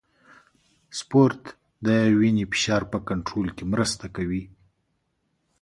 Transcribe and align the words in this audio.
سپورت 0.99 1.43
د 1.85 1.87
وینې 2.19 2.45
فشار 2.51 2.83
په 2.91 2.97
کنټرول 3.09 3.47
کې 3.57 3.63
مرسته 3.73 4.05
کوي. 4.15 4.43